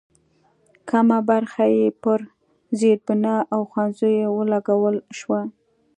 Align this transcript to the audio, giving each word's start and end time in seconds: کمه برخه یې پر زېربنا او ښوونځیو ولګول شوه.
کمه 0.89 1.19
برخه 1.29 1.63
یې 1.77 1.87
پر 2.01 2.19
زېربنا 2.79 3.35
او 3.53 3.61
ښوونځیو 3.71 4.33
ولګول 4.37 4.95
شوه. 5.17 5.41